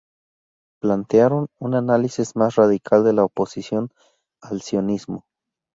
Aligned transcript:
Plantearon 0.81 1.45
un 1.59 1.75
análisis 1.75 2.35
más 2.35 2.55
radical 2.55 3.03
de 3.03 3.13
la 3.13 3.23
oposición 3.23 3.89
al 4.41 4.59
sionismo. 4.63 5.27